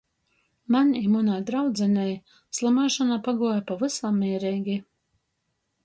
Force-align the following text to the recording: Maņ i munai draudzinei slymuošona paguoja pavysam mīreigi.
Maņ 0.75 0.89
i 0.99 1.01
munai 1.15 1.35
draudzinei 1.51 2.17
slymuošona 2.59 3.21
paguoja 3.29 3.63
pavysam 3.71 4.21
mīreigi. 4.25 4.85